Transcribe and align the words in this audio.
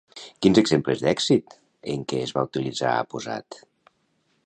Quins 0.45 0.59
exemples 0.61 1.03
d'èxit 1.03 1.55
en 1.95 2.07
què 2.13 2.25
es 2.25 2.35
va 2.39 2.47
utilitzar 2.51 2.95
ha 2.97 3.07
posat? 3.15 3.63